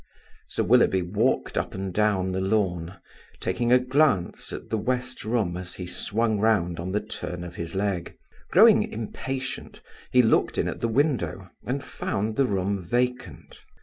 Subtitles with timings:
[0.47, 2.95] Sir Willoughby walked up and down the lawn,
[3.39, 7.53] taking a glance at the West room as he swung round on the turn of
[7.55, 8.15] his leg.
[8.49, 9.79] Growing impatient,
[10.09, 13.59] he looked in at the window and found the room vacant.